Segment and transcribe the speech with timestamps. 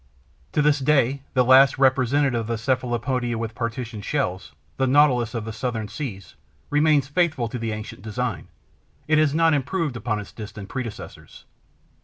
[0.53, 5.45] To this day, the last representative of the Cephalopoda with partitioned shells, the Nautilus of
[5.45, 6.33] the Southern Seas,
[6.71, 8.47] remains faithful to the ancient design;
[9.07, 11.45] it has not improved upon its distant predecessors.